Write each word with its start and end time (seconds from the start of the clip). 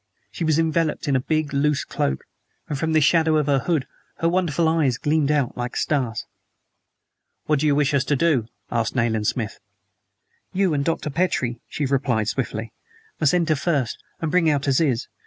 She 0.31 0.43
was 0.43 0.57
enveloped 0.57 1.07
in 1.07 1.15
a 1.15 1.19
big, 1.21 1.53
loose 1.53 1.83
cloak, 1.83 2.23
and 2.67 2.75
from 2.75 2.93
the 2.93 3.01
shadow 3.01 3.37
of 3.37 3.45
the 3.45 3.59
hood 3.59 3.85
her 4.17 4.27
wonderful 4.27 4.67
eyes 4.67 4.97
gleamed 4.97 5.29
out 5.29 5.55
like 5.55 5.75
stars. 5.75 6.25
"What 7.45 7.59
do 7.59 7.67
you 7.67 7.75
wish 7.75 7.93
us 7.93 8.03
to 8.05 8.15
do?" 8.15 8.47
asked 8.71 8.95
Nayland 8.95 9.27
Smith. 9.27 9.59
"You 10.53 10.73
and 10.73 10.83
Dr. 10.83 11.11
Petrie," 11.11 11.61
she 11.67 11.85
replied 11.85 12.27
swiftly, 12.27 12.73
"must 13.19 13.35
enter 13.35 13.55
first, 13.55 14.03
and 14.21 14.31
bring 14.31 14.49
out 14.49 14.67
Aziz. 14.67 15.07